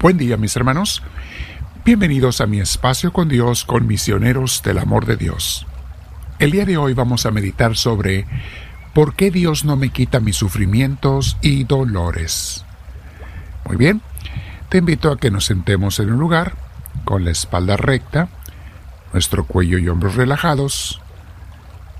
[0.00, 1.02] Buen día mis hermanos.
[1.84, 5.66] Bienvenidos a mi espacio con Dios con misioneros del amor de Dios.
[6.38, 8.24] El día de hoy vamos a meditar sobre
[8.94, 12.64] por qué Dios no me quita mis sufrimientos y dolores.
[13.66, 14.00] Muy bien,
[14.70, 16.54] te invito a que nos sentemos en un lugar
[17.04, 18.30] con la espalda recta,
[19.12, 21.02] nuestro cuello y hombros relajados,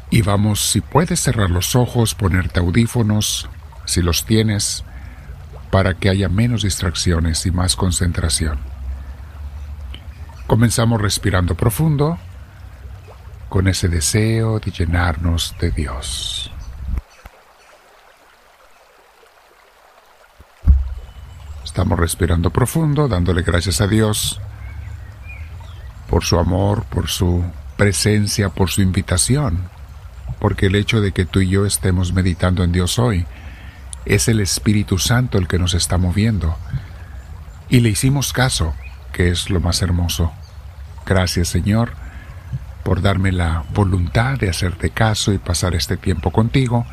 [0.08, 3.50] y vamos, si puedes cerrar los ojos, ponerte audífonos,
[3.84, 4.84] si los tienes,
[5.70, 8.58] para que haya menos distracciones y más concentración.
[10.46, 12.18] Comenzamos respirando profundo
[13.48, 16.50] con ese deseo de llenarnos de Dios.
[21.64, 24.40] Estamos respirando profundo, dándole gracias a Dios
[26.08, 27.44] por su amor, por su
[27.76, 29.68] presencia, por su invitación,
[30.40, 33.24] porque el hecho de que tú y yo estemos meditando en Dios hoy
[34.04, 36.56] es el Espíritu Santo el que nos está moviendo.
[37.68, 38.74] Y le hicimos caso,
[39.12, 40.32] que es lo más hermoso.
[41.06, 41.92] Gracias Señor
[42.82, 46.86] por darme la voluntad de hacerte caso y pasar este tiempo contigo,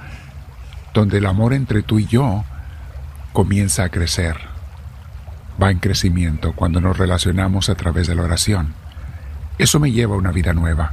[0.93, 2.43] donde el amor entre tú y yo
[3.33, 4.37] comienza a crecer.
[5.61, 8.73] Va en crecimiento cuando nos relacionamos a través de la oración.
[9.57, 10.91] Eso me lleva a una vida nueva,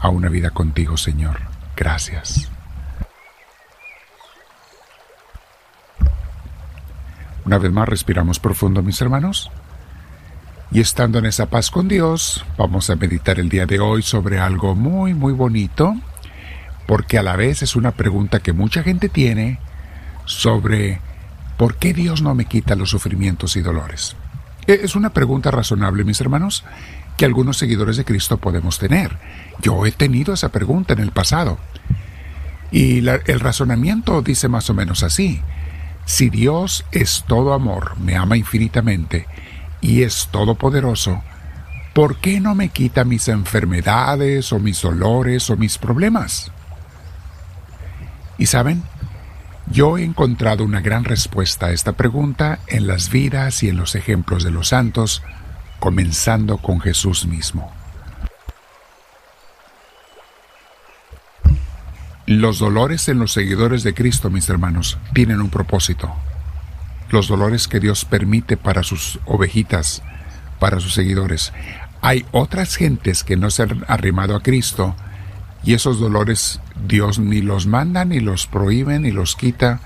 [0.00, 1.40] a una vida contigo, Señor.
[1.76, 2.50] Gracias.
[7.50, 9.50] Una vez más respiramos profundo, mis hermanos.
[10.70, 14.38] Y estando en esa paz con Dios, vamos a meditar el día de hoy sobre
[14.38, 15.96] algo muy, muy bonito,
[16.86, 19.58] porque a la vez es una pregunta que mucha gente tiene
[20.26, 21.00] sobre
[21.56, 24.14] por qué Dios no me quita los sufrimientos y dolores.
[24.68, 26.62] E, es una pregunta razonable, mis hermanos,
[27.16, 29.18] que algunos seguidores de Cristo podemos tener.
[29.60, 31.58] Yo he tenido esa pregunta en el pasado.
[32.70, 35.42] Y el razonamiento dice más o menos así.
[36.10, 39.28] Si Dios es todo amor, me ama infinitamente
[39.80, 41.22] y es todopoderoso,
[41.94, 46.50] ¿por qué no me quita mis enfermedades o mis dolores o mis problemas?
[48.38, 48.82] Y saben,
[49.70, 53.94] yo he encontrado una gran respuesta a esta pregunta en las vidas y en los
[53.94, 55.22] ejemplos de los santos,
[55.78, 57.72] comenzando con Jesús mismo.
[62.30, 66.14] Los dolores en los seguidores de Cristo, mis hermanos, tienen un propósito.
[67.08, 70.04] Los dolores que Dios permite para sus ovejitas,
[70.60, 71.52] para sus seguidores.
[72.02, 74.94] Hay otras gentes que no se han arrimado a Cristo
[75.64, 79.80] y esos dolores Dios ni los manda, ni los prohíbe, ni los quita,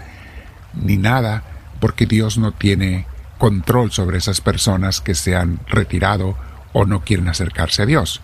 [0.74, 1.44] ni nada,
[1.80, 3.06] porque Dios no tiene
[3.38, 6.36] control sobre esas personas que se han retirado
[6.74, 8.20] o no quieren acercarse a Dios.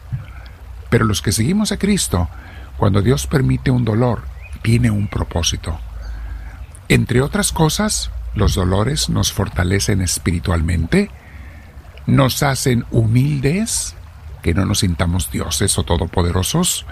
[0.90, 2.28] Pero los que seguimos a Cristo,
[2.80, 4.22] cuando Dios permite un dolor,
[4.62, 5.78] tiene un propósito.
[6.88, 11.10] Entre otras cosas, los dolores nos fortalecen espiritualmente,
[12.06, 13.96] nos hacen humildes,
[14.42, 16.86] que no nos sintamos dioses o todopoderosos,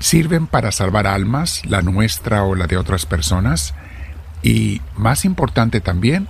[0.00, 3.72] sirven para salvar almas, la nuestra o la de otras personas,
[4.42, 6.28] y, más importante también,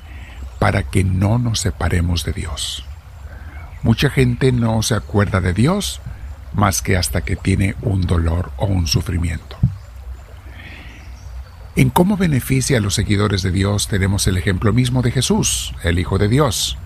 [0.60, 2.84] para que no nos separemos de Dios.
[3.82, 6.00] Mucha gente no se acuerda de Dios
[6.54, 9.56] más que hasta que tiene un dolor o un sufrimiento.
[11.74, 15.98] En cómo beneficia a los seguidores de Dios tenemos el ejemplo mismo de Jesús, el
[15.98, 16.76] Hijo de Dios,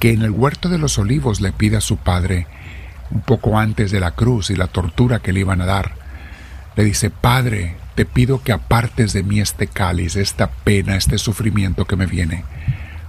[0.00, 2.48] que en el huerto de los olivos le pide a su Padre,
[3.10, 5.94] un poco antes de la cruz y la tortura que le iban a dar,
[6.74, 11.84] le dice, Padre, te pido que apartes de mí este cáliz, esta pena, este sufrimiento
[11.84, 12.44] que me viene.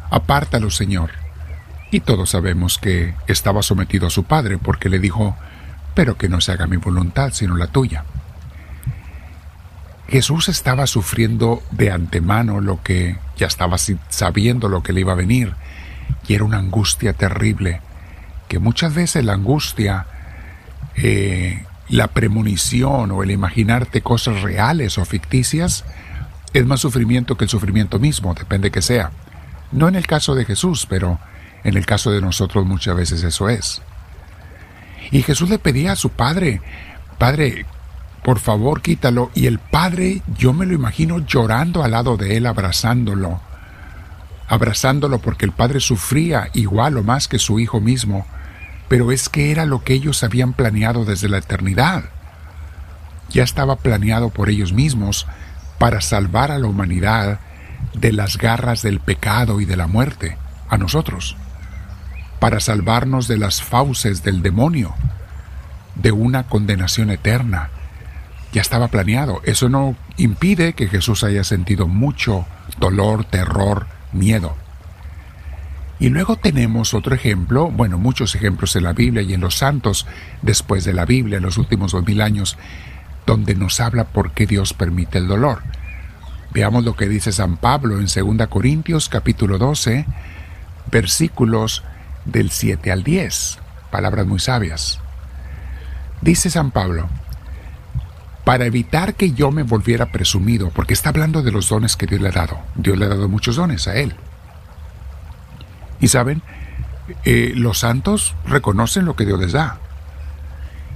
[0.10, 1.12] Apártalo, Señor.
[1.92, 5.36] Y todos sabemos que estaba sometido a su Padre porque le dijo,
[5.94, 8.06] pero que no se haga mi voluntad sino la tuya.
[10.12, 15.16] Jesús estaba sufriendo de antemano lo que ya estaba sabiendo lo que le iba a
[15.16, 15.54] venir,
[16.28, 17.80] y era una angustia terrible,
[18.50, 20.06] que muchas veces la angustia,
[20.96, 25.86] eh, la premonición o el imaginarte cosas reales o ficticias,
[26.54, 29.12] es más sufrimiento que el sufrimiento mismo, depende que sea.
[29.72, 31.20] No en el caso de Jesús, pero
[31.64, 33.82] en el caso de nosotros muchas veces eso es.
[35.12, 36.62] Y Jesús le pedía a su padre,
[37.22, 37.68] Padre,
[38.24, 39.30] por favor quítalo.
[39.36, 43.40] Y el padre, yo me lo imagino llorando al lado de él, abrazándolo,
[44.48, 48.26] abrazándolo porque el padre sufría igual o más que su hijo mismo,
[48.88, 52.06] pero es que era lo que ellos habían planeado desde la eternidad.
[53.30, 55.28] Ya estaba planeado por ellos mismos
[55.78, 57.40] para salvar a la humanidad
[57.94, 60.38] de las garras del pecado y de la muerte,
[60.70, 61.38] a nosotros
[62.42, 64.96] para salvarnos de las fauces del demonio,
[65.94, 67.70] de una condenación eterna.
[68.52, 69.42] Ya estaba planeado.
[69.44, 72.48] Eso no impide que Jesús haya sentido mucho
[72.80, 74.56] dolor, terror, miedo.
[76.00, 80.08] Y luego tenemos otro ejemplo, bueno, muchos ejemplos en la Biblia y en los santos
[80.42, 82.58] después de la Biblia, en los últimos dos mil años,
[83.28, 85.62] donde nos habla por qué Dios permite el dolor.
[86.52, 90.08] Veamos lo que dice San Pablo en 2 Corintios capítulo 12,
[90.92, 91.84] versículos
[92.26, 93.60] del 7 al 10,
[93.92, 95.00] palabras muy sabias.
[96.22, 97.10] Dice San Pablo,
[98.44, 102.22] para evitar que yo me volviera presumido, porque está hablando de los dones que Dios
[102.22, 102.60] le ha dado.
[102.76, 104.16] Dios le ha dado muchos dones a él.
[106.00, 106.42] Y saben,
[107.26, 109.78] eh, los santos reconocen lo que Dios les da.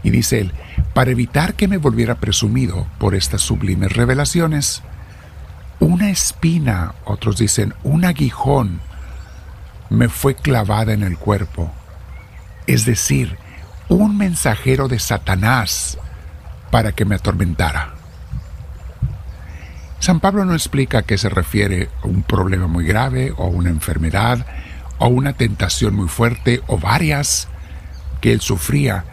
[0.04, 0.52] Y dice él,
[0.94, 4.82] para evitar que me volviera presumido por estas sublimes revelaciones,
[5.80, 8.80] una espina, otros dicen, un aguijón,
[9.96, 11.72] me fue clavada en el cuerpo.
[12.68, 13.38] Es decir,
[13.88, 15.98] un mensajero de Satanás
[16.70, 17.94] para que me atormentara.
[20.00, 24.46] San Pablo no explica a qué se refiere un problema muy grave o una enfermedad
[25.00, 27.48] o una tentación muy fuerte o varias
[28.22, 29.06] que él sufría,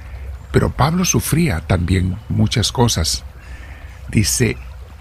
[0.50, 3.24] pero Pablo sufría también muchas cosas.
[4.08, 4.56] Dice,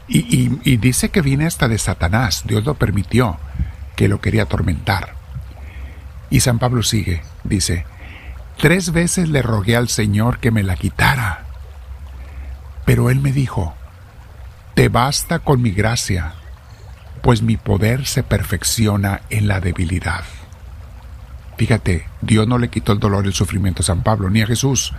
[0.08, 3.38] y, y dice que viene hasta de Satanás, Dios lo permitió,
[3.96, 5.21] que lo quería atormentar.
[6.32, 7.86] Y San Pablo sigue, dice,
[8.58, 11.46] tres veces le rogué al Señor que me la quitara
[12.92, 13.74] pero él me dijo,
[14.74, 16.34] Te basta con mi gracia,
[17.22, 20.26] pues mi poder se perfecciona en la debilidad.
[21.58, 24.48] Fíjate, Dios no le quitó el dolor y el sufrimiento a San Pablo, ni a
[24.48, 24.94] Jesús,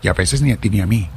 [0.00, 1.08] y a veces ni a ti ni a mí.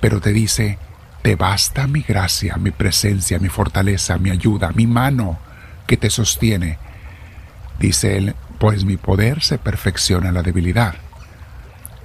[0.00, 0.78] Pero te dice,
[1.22, 5.38] te basta mi gracia, mi presencia, mi fortaleza, mi ayuda, mi mano
[5.86, 6.78] que te sostiene.
[7.78, 8.34] Dice él,
[8.64, 10.94] pues mi poder se perfecciona en la debilidad.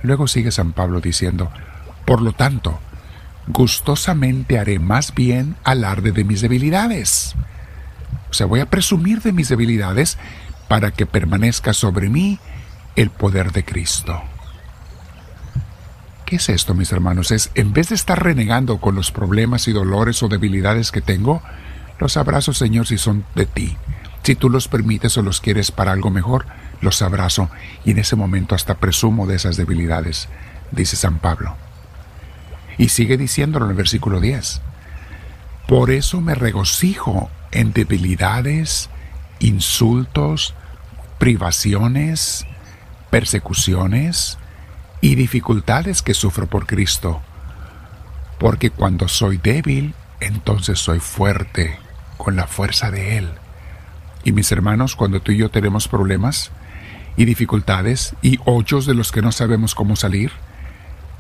[0.04, 1.50] Luego sigue San Pablo diciendo,
[2.06, 2.82] por lo tanto,
[3.48, 7.34] gustosamente haré más bien alarde de mis debilidades.
[8.30, 10.18] O sea, voy a presumir de mis debilidades
[10.68, 12.40] para que permanezca sobre mí
[12.98, 14.22] el poder de Cristo.
[16.26, 17.32] ¿Qué es esto, mis hermanos?
[17.32, 21.42] Es, en vez de estar renegando con los problemas y dolores o debilidades que tengo,
[22.00, 23.78] los abrazo, Señor, si son de ti.
[24.24, 26.46] Si tú los permites o los quieres para algo mejor,
[26.82, 27.50] los abrazo
[27.84, 30.30] y en ese momento hasta presumo de esas debilidades,
[30.72, 31.56] dice San Pablo.
[32.78, 34.62] Y sigue diciéndolo en el versículo 10.
[35.68, 38.90] Por eso me regocijo en debilidades,
[39.40, 40.54] insultos,
[41.18, 42.46] privaciones,
[43.10, 44.38] persecuciones
[45.02, 47.22] y dificultades que sufro por Cristo.
[48.40, 51.78] Porque cuando soy débil, entonces soy fuerte
[52.18, 53.30] con la fuerza de Él.
[54.24, 56.52] Y mis hermanos, cuando tú y yo tenemos problemas
[57.16, 60.32] y dificultades y hoyos de los que no sabemos cómo salir,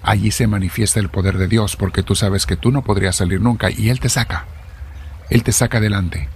[0.03, 3.41] allí se manifiesta el poder de Dios porque tú sabes que tú no podrías salir
[3.41, 4.45] nunca y Él te saca.
[5.29, 6.27] Él te saca adelante.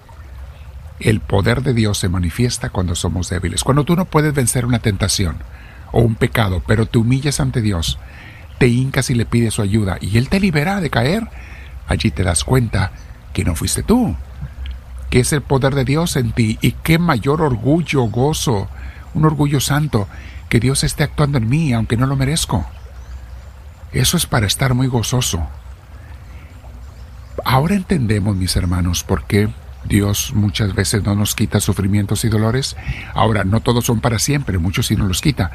[1.00, 3.64] El poder de Dios se manifiesta cuando somos débiles.
[3.64, 5.38] Cuando tú no puedes vencer una tentación
[5.92, 8.00] o un pecado, pero te humillas ante Dios,
[8.58, 11.28] te hincas y le pides su ayuda y Él te libera de caer,
[11.88, 12.92] allí te das cuenta
[13.34, 14.16] que no fuiste tú,
[15.14, 18.68] que es el poder de Dios en ti y qué mayor orgullo, gozo,
[19.14, 20.08] un orgullo santo,
[20.50, 22.66] que Dios esté actuando en mí aunque no lo merezco.
[23.92, 25.48] Eso es para estar muy gozoso.
[27.46, 29.50] Ahora entendemos, mis hermanos, por qué
[29.84, 32.76] Dios muchas veces no nos quita sufrimientos y dolores.
[33.14, 35.52] Ahora, no todos son para siempre, muchos sí nos los quita.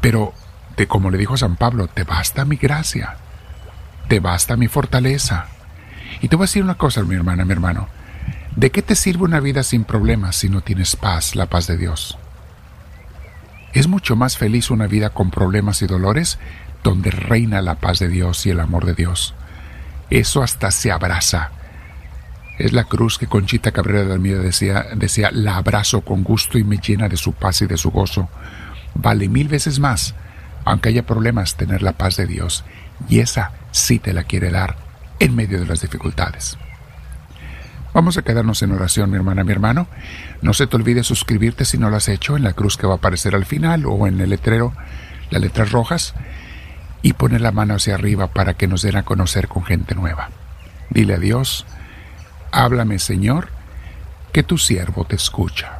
[0.00, 0.32] Pero,
[0.76, 3.16] de como le dijo San Pablo, te basta mi gracia,
[4.06, 5.46] te basta mi fortaleza.
[6.20, 7.88] Y te voy a decir una cosa, mi hermana, mi hermano.
[8.56, 11.76] ¿De qué te sirve una vida sin problemas si no tienes paz, la paz de
[11.76, 12.18] Dios?
[13.72, 16.38] Es mucho más feliz una vida con problemas y dolores
[16.82, 19.34] donde reina la paz de Dios y el amor de Dios.
[20.10, 21.52] Eso hasta se abraza.
[22.58, 26.64] Es la cruz que Conchita Cabrera de Almeida decía, decía, la abrazo con gusto y
[26.64, 28.28] me llena de su paz y de su gozo.
[28.94, 30.14] Vale mil veces más,
[30.64, 32.64] aunque haya problemas, tener la paz de Dios.
[33.08, 34.76] Y esa sí te la quiere dar
[35.20, 36.58] en medio de las dificultades.
[37.92, 39.88] Vamos a quedarnos en oración, mi hermana, mi hermano.
[40.42, 42.94] No se te olvide suscribirte si no lo has hecho en la cruz que va
[42.94, 44.72] a aparecer al final o en el letrero,
[45.30, 46.14] las letras rojas
[47.02, 50.30] y poner la mano hacia arriba para que nos den a conocer con gente nueva.
[50.90, 51.66] Dile a Dios,
[52.52, 53.48] háblame Señor,
[54.32, 55.79] que tu siervo te escucha.